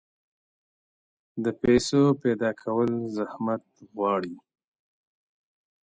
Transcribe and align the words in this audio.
د 1.43 1.45
پیسو 1.61 2.01
پیدا 2.21 2.49
کول 2.61 2.91
زحمت 3.15 3.63
غواړي. 3.93 4.35